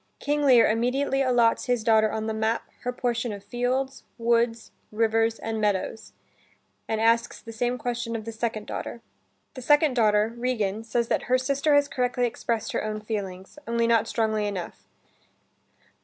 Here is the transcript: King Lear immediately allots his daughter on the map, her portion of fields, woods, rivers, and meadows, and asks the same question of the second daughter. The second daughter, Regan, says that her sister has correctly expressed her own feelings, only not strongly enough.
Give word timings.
King 0.17 0.41
Lear 0.41 0.67
immediately 0.67 1.21
allots 1.21 1.65
his 1.65 1.83
daughter 1.83 2.11
on 2.11 2.25
the 2.25 2.33
map, 2.33 2.63
her 2.79 2.91
portion 2.91 3.31
of 3.31 3.43
fields, 3.43 4.03
woods, 4.17 4.71
rivers, 4.91 5.37
and 5.37 5.61
meadows, 5.61 6.13
and 6.87 6.99
asks 6.99 7.39
the 7.39 7.53
same 7.53 7.77
question 7.77 8.15
of 8.15 8.25
the 8.25 8.31
second 8.31 8.65
daughter. 8.65 9.01
The 9.53 9.61
second 9.61 9.93
daughter, 9.95 10.33
Regan, 10.35 10.83
says 10.83 11.07
that 11.09 11.25
her 11.29 11.37
sister 11.37 11.75
has 11.75 11.87
correctly 11.87 12.25
expressed 12.25 12.71
her 12.71 12.83
own 12.83 12.99
feelings, 12.99 13.59
only 13.67 13.85
not 13.85 14.07
strongly 14.07 14.47
enough. 14.47 14.87